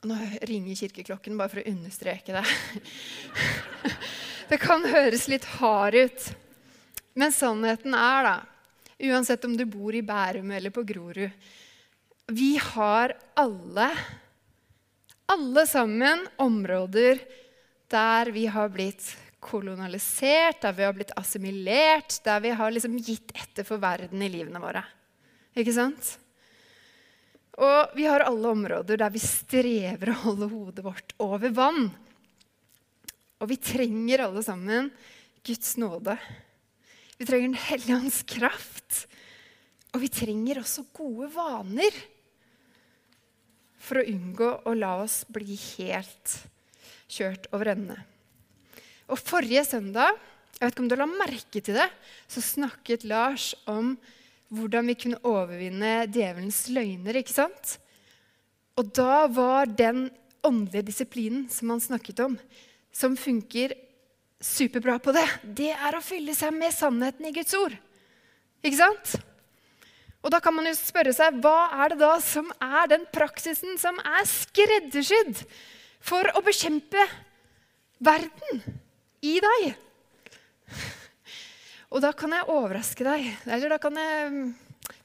[0.09, 2.45] Nå ringer kirkeklokken bare for å understreke det.
[4.49, 6.23] Det kan høres litt hard ut.
[7.19, 8.37] Men sannheten er, da,
[9.11, 11.29] uansett om du bor i Bærum eller på Grorud
[12.33, 13.91] Vi har alle
[15.29, 17.19] alle sammen områder
[17.89, 19.05] der vi har blitt
[19.39, 24.29] kolonialisert, der vi har blitt assimilert, der vi har liksom gitt etter for verden i
[24.31, 24.83] livene våre.
[25.57, 26.17] Ikke sant?
[27.59, 31.89] Og vi har alle områder der vi strever å holde hodet vårt over vann.
[33.39, 34.91] Og vi trenger alle sammen
[35.45, 36.17] Guds nåde.
[37.19, 39.05] Vi trenger Den hellige ånds kraft.
[39.93, 41.95] Og vi trenger også gode vaner
[43.79, 46.35] for å unngå å la oss bli helt
[47.09, 47.97] kjørt over ende.
[49.09, 50.17] Og Forrige søndag
[50.59, 51.85] jeg vet ikke om du la merke til det,
[52.27, 53.93] så snakket Lars om
[54.51, 57.15] hvordan vi kunne overvinne djevelens løgner.
[57.15, 57.77] ikke sant?
[58.75, 60.09] Og da var den
[60.43, 62.35] åndelige disiplinen som han snakket om,
[62.91, 63.71] som funker
[64.43, 67.75] superbra på det, det er å fylle seg med sannheten i Guds ord.
[68.59, 69.15] Ikke sant?
[70.19, 73.77] Og da kan man jo spørre seg hva er det da som er den praksisen
[73.79, 75.45] som er skreddersydd
[76.03, 77.05] for å bekjempe
[78.03, 78.63] verden
[79.23, 79.69] i deg?
[81.89, 84.41] Og da kan jeg overraske deg, eller da kan jeg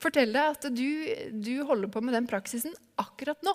[0.03, 0.91] fortelle deg at du,
[1.33, 3.55] du holder på med den praksisen akkurat nå.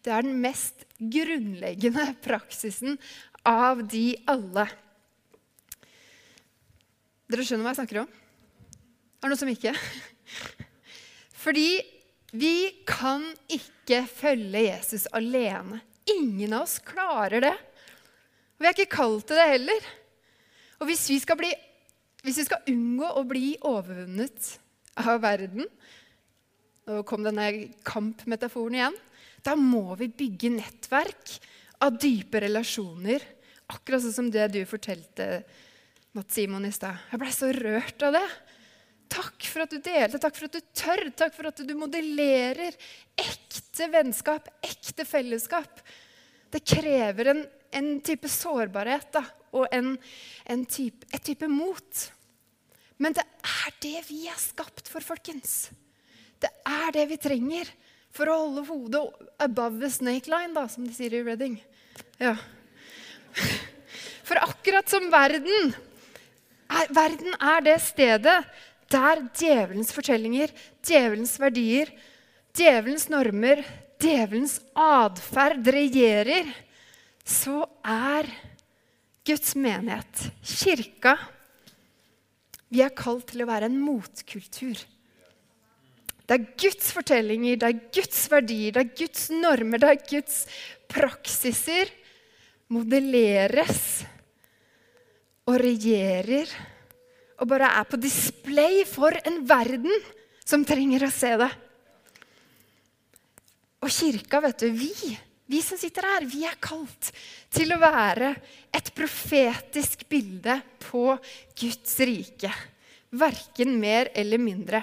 [0.00, 2.96] Det er den mest grunnleggende praksisen
[3.44, 4.64] av de alle.
[7.30, 8.08] Dere skjønner hva jeg snakker om?
[9.20, 9.74] Er det noe som ikke?
[11.40, 11.80] Fordi
[12.36, 15.80] vi kan ikke følge Jesus alene.
[16.10, 17.56] Ingen av oss klarer det.
[18.56, 19.88] Og vi er ikke kalt til det heller.
[20.80, 21.50] Og hvis vi bli,
[22.24, 24.54] hvis vi skal unngå å bli overvunnet
[25.00, 25.66] av verden
[26.88, 27.44] Nå kom denne
[27.86, 28.94] kampmetaforen igjen.
[29.46, 31.34] Da må vi bygge nettverk
[31.84, 33.22] av dype relasjoner.
[33.70, 35.44] Akkurat sånn som det du fortalte,
[36.16, 36.98] Mats Simon, i stad.
[37.12, 38.24] Jeg blei så rørt av det.
[39.10, 42.76] Takk for at du delte, takk for at du tør, takk for at du modellerer
[43.18, 45.82] ekte vennskap, ekte fellesskap.
[46.50, 47.42] Det krever en,
[47.74, 49.24] en type sårbarhet da,
[49.56, 49.96] og en,
[50.46, 52.06] en type, et type mot.
[53.02, 55.70] Men det er det vi er skapt for, folkens.
[56.40, 57.68] Det er det vi trenger
[58.14, 59.02] for å holde hodet
[59.42, 61.58] above the snake line, da, som de sier i Reading.
[62.22, 62.36] Ja.
[64.26, 65.72] For akkurat som verden
[66.70, 68.36] er, verden er det stedet
[68.90, 70.50] der djevelens fortellinger,
[70.84, 71.90] djevelens verdier,
[72.56, 73.62] djevelens normer,
[74.00, 76.48] djevelens atferd regjerer,
[77.24, 78.26] så er
[79.26, 81.18] Guds menighet, kirka
[82.70, 84.78] Vi er kalt til å være en motkultur.
[86.22, 90.36] Det er Guds fortellinger, det er Guds verdier, det er Guds normer, det er Guds
[90.90, 91.90] praksiser
[92.70, 94.04] modelleres
[95.50, 96.50] og regjerer
[97.40, 99.92] og bare er på display for en verden
[100.44, 101.50] som trenger å se det.
[103.80, 104.92] Og kirka, vet du, vi,
[105.48, 107.08] vi som sitter her, vi er kalt
[107.52, 108.34] til å være
[108.76, 111.14] et profetisk bilde på
[111.56, 112.52] Guds rike.
[113.10, 114.82] Verken mer eller mindre.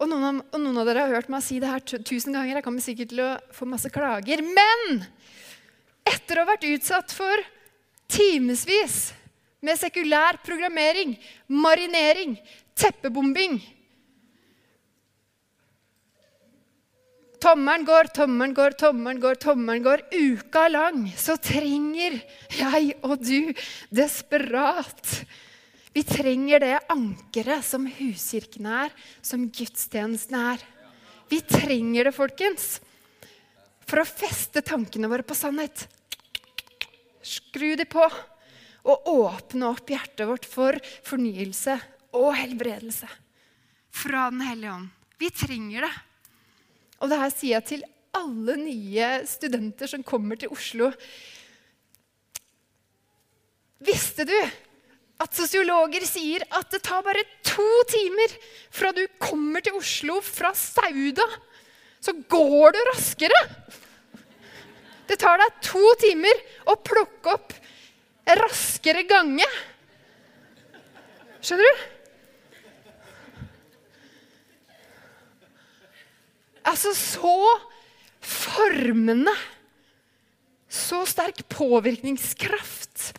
[0.00, 2.58] Og noen, av, og noen, av, dere har hørt meg si det her tusen ganger.
[2.58, 4.44] Jeg kommer sikkert til å få masse klager.
[4.44, 5.02] Men
[6.08, 7.48] etter å ha vært utsatt for
[8.10, 9.10] timevis
[9.60, 11.14] med sekulær programmering,
[11.48, 12.36] marinering,
[12.78, 13.58] teppebombing.
[17.40, 20.02] Tommelen går, tommelen går, tommelen går, tommelen går.
[20.12, 22.18] Uka lang så trenger
[22.52, 23.52] jeg og du
[23.88, 25.22] desperat
[25.90, 28.92] Vi trenger det ankeret som huskirken er,
[29.26, 30.60] som gudstjenesten er.
[31.32, 32.76] Vi trenger det, folkens,
[33.88, 35.88] for å feste tankene våre på sannhet.
[37.26, 38.06] Skru dem på
[38.88, 41.76] og åpne opp hjertet vårt for fornyelse
[42.16, 43.08] og helbredelse
[43.90, 44.88] fra Den hellige ånd.
[45.20, 45.94] Vi trenger det.
[47.00, 47.84] Og det her sier jeg til
[48.16, 50.90] alle nye studenter som kommer til Oslo.
[53.80, 54.36] Visste du
[55.20, 58.32] at sosiologer sier at det tar bare to timer
[58.72, 61.26] fra du kommer til Oslo fra Sauda,
[62.00, 63.40] så går du raskere?
[65.10, 67.52] Det tar deg to timer å plukke opp
[68.38, 69.46] raskere gange.
[71.40, 71.86] Skjønner du?
[76.70, 77.36] Altså så
[78.20, 79.32] formende,
[80.70, 83.10] så sterk påvirkningskraft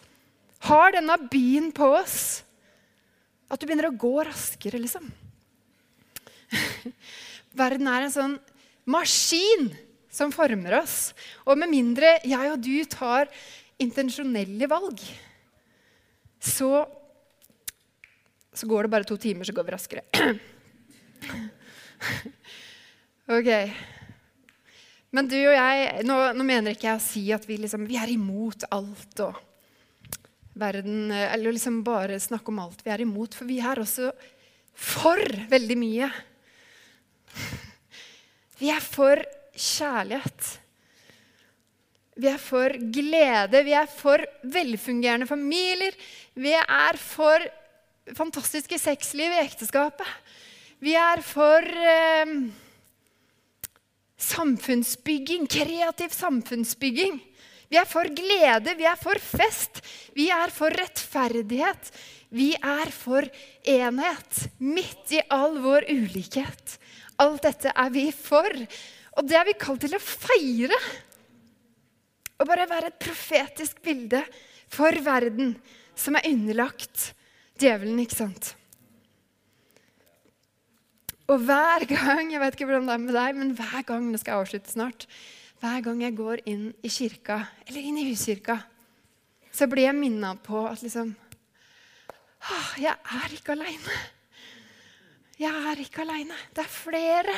[0.69, 2.43] har denne byen på oss
[3.51, 5.09] at du begynner å gå raskere, liksom.
[7.61, 8.35] Verden er en sånn
[8.87, 9.71] maskin
[10.11, 11.11] som former oss.
[11.43, 13.31] Og med mindre jeg og du tar
[13.81, 15.01] intensjonelle valg,
[16.41, 16.71] så,
[18.53, 20.03] så går det bare to timer, så går vi raskere.
[23.37, 23.51] ok.
[25.11, 27.99] Men du og jeg Nå, nå mener ikke jeg å si at vi, liksom, vi
[27.99, 29.41] er imot alt og
[30.61, 34.11] verden, eller liksom bare snakke om alt vi er imot, for vi er også
[34.71, 35.21] for
[35.51, 36.09] veldig mye.
[38.61, 39.17] Vi er for
[39.57, 40.60] kjærlighet.
[42.19, 43.63] Vi er for glede.
[43.63, 45.95] Vi er for velfungerende familier.
[46.35, 47.45] Vi er for
[48.17, 50.07] fantastiske sexliv i ekteskapet.
[50.81, 52.31] Vi er for eh,
[54.17, 57.19] samfunnsbygging, kreativ samfunnsbygging.
[57.71, 59.79] Vi er for glede, vi er for fest,
[60.17, 61.91] vi er for rettferdighet.
[62.31, 63.27] Vi er for
[63.67, 66.77] enhet, midt i all vår ulikhet.
[67.19, 68.47] Alt dette er vi for.
[69.19, 70.77] Og det er vi kalt til å feire.
[72.41, 74.23] Og bare være et profetisk bilde
[74.71, 75.53] for verden
[75.97, 77.11] som er underlagt
[77.61, 78.55] djevelen, ikke sant?
[81.29, 84.19] Og hver gang jeg vet ikke hvordan det er med deg, men hver gang nå
[84.19, 85.05] skal jeg avslutte snart,
[85.61, 87.37] hver gang jeg går inn i kirka,
[87.67, 88.57] eller inn i huskirka,
[89.53, 91.13] så blir jeg minna på at liksom
[92.81, 93.97] Jeg er ikke aleine.
[95.37, 96.37] Jeg er ikke aleine.
[96.55, 97.35] Det er flere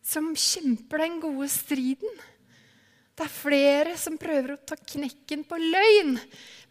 [0.00, 2.22] som kjemper den gode striden.
[3.18, 6.12] Det er flere som prøver å ta knekken på løgn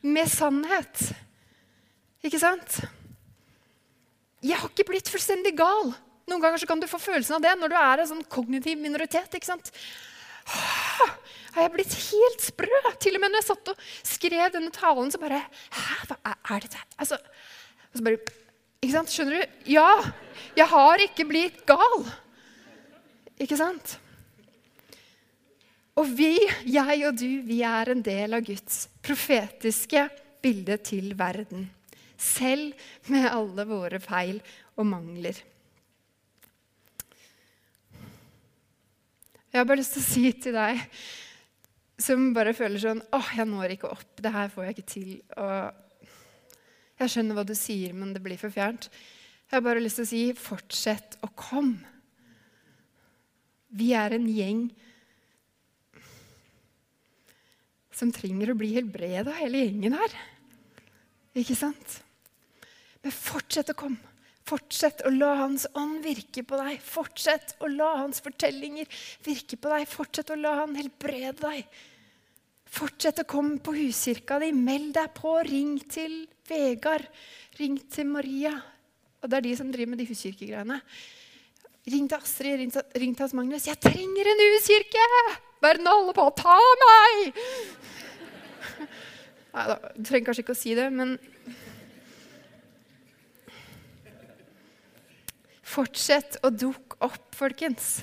[0.07, 1.09] med sannhet.
[2.23, 2.77] Ikke sant?
[4.39, 5.91] Jeg har ikke blitt fullstendig gal.
[6.31, 9.35] Noen ganger kan du få følelsen av det når du er en sånn kognitiv minoritet.
[9.35, 9.73] ikke sant?
[10.47, 12.81] Har jeg blitt helt sprø?
[13.03, 16.17] Til og med når jeg satt og skrev denne talen, så bare Hæ, hva
[16.55, 16.89] er dette her?
[16.95, 18.35] Altså, og så bare,
[18.79, 19.11] ikke sant?
[19.11, 19.61] Skjønner du?
[19.75, 19.89] Ja,
[20.55, 22.05] jeg har ikke blitt gal.
[23.35, 23.97] Ikke sant?
[25.97, 26.35] Og vi,
[26.69, 30.03] jeg og du, vi er en del av Guds profetiske
[30.43, 31.65] bilde til verden.
[32.17, 32.77] Selv
[33.09, 34.37] med alle våre feil
[34.77, 35.39] og mangler.
[39.47, 40.81] Jeg har bare lyst til å si til deg
[41.97, 44.19] som bare føler sånn åh, jeg når ikke opp.
[44.21, 45.11] Det her får jeg ikke til.
[45.41, 46.09] Og
[47.01, 48.91] jeg skjønner hva du sier, men det blir for fjernt.
[49.47, 51.95] Jeg har bare lyst til å si fortsett å komme.
[53.73, 54.67] Vi er en gjeng
[57.97, 60.13] som trenger å bli helbreda, hele gjengen her.
[61.37, 61.97] Ikke sant?
[63.01, 64.15] Men fortsett å komme.
[64.47, 66.79] Fortsett å la Hans ånd virke på deg.
[66.79, 68.87] Fortsett å la Hans fortellinger
[69.25, 69.87] virke på deg.
[69.91, 71.65] Fortsett å la Han helbrede deg.
[72.77, 74.53] Fortsett å komme på huskirka di.
[74.55, 75.35] Meld deg på.
[75.47, 77.09] Ring til Vegard.
[77.59, 78.53] Ring til Maria.
[79.19, 80.79] Og det er de som driver med de huskirkegreiene.
[81.87, 83.67] Ring til Astrid, ring til, ring til Hans Magnus.
[83.67, 87.37] 'Jeg trenger en huskirke!' Verden holder på å ta meg!
[89.57, 91.17] Nei da, du trenger kanskje ikke å si det, men
[95.67, 97.99] Fortsett å dukke opp, folkens.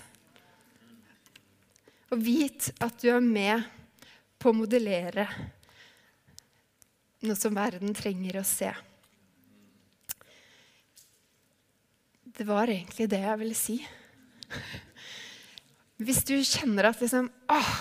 [2.14, 3.64] Og vit at du er med
[4.38, 5.24] på å modellere
[7.24, 8.68] noe som verden trenger å se.
[12.34, 13.80] Det var egentlig det jeg ville si.
[16.04, 17.74] Hvis du kjenner at liksom åh,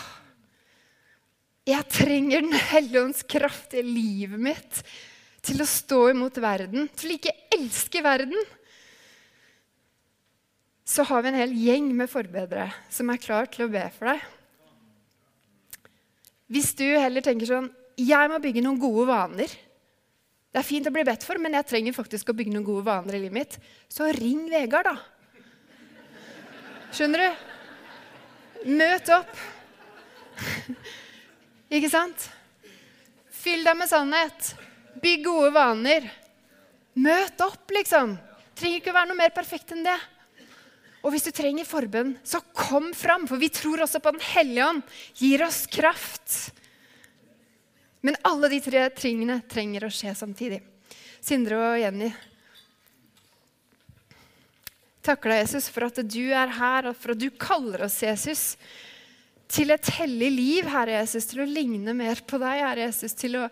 [1.64, 4.82] Jeg trenger Den hellige ånds kraft i livet mitt
[5.44, 8.40] til å stå imot verden, til å ikke elske verden
[10.94, 14.12] så har vi en hel gjeng med forbedrere som er klar til å be for
[14.12, 14.24] deg.
[16.52, 19.52] Hvis du heller tenker sånn Jeg må bygge noen gode vaner.
[20.54, 22.86] Det er fint å bli bedt for, men jeg trenger faktisk å bygge noen gode
[22.88, 23.58] vaner i livet mitt.
[23.90, 24.98] Så ring Vegard, da.
[26.94, 27.46] Skjønner du?
[28.82, 29.34] Møt opp.
[31.72, 32.28] Ikke sant?
[33.44, 34.54] Fyll deg med sannhet.
[35.04, 36.10] Bygg gode vaner.
[36.94, 38.18] Møt opp, liksom.
[38.58, 39.98] Trenger ikke å være noe mer perfekt enn det.
[41.04, 44.68] Og hvis du trenger forbønn, så kom fram, for vi tror også på Den hellige
[44.70, 44.84] ånd
[45.20, 46.54] gir oss kraft.
[48.04, 50.62] Men alle de tre tingene trenger å skje samtidig.
[51.24, 52.10] Sindre og Jenny,
[55.04, 58.44] takk deg, Jesus, for at du er her, og for at du kaller oss, Jesus,
[59.54, 63.38] til et hellig liv, Herre Jesus, til å ligne mer på deg, Herre Jesus, til
[63.44, 63.48] å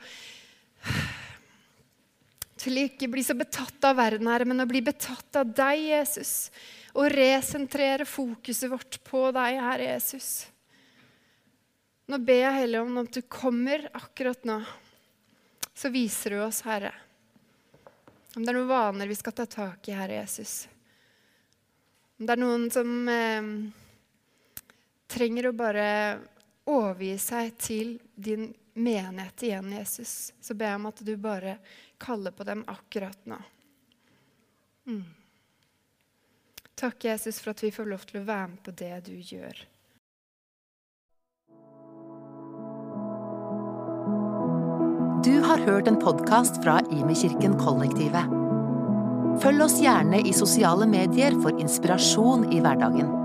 [2.62, 5.82] til å ikke bli så betatt av verden, Herre, men å bli betatt av deg,
[5.92, 6.52] Jesus
[6.92, 10.32] og resentrere fokuset vårt på deg, Herre Jesus.
[12.12, 14.60] Nå ber jeg Hellige om at du kommer akkurat nå,
[15.74, 16.92] så viser du oss, Herre,
[18.36, 20.66] om det er noen vaner vi skal ta tak i, Herre Jesus.
[22.20, 23.48] Om det er noen som eh,
[25.12, 25.88] trenger å bare
[26.72, 31.58] overgi seg til din menighet igjen, Jesus, så ber jeg om at du bare
[32.02, 33.40] kaller på dem akkurat nå.
[34.88, 35.04] Mm.
[36.82, 39.68] Takk, Jesus, for at vi får lov til å være med på det du gjør.
[45.22, 48.38] Du har hørt en podkast fra Imekirken Kollektivet.
[49.42, 53.21] Følg oss gjerne i sosiale medier for inspirasjon i hverdagen.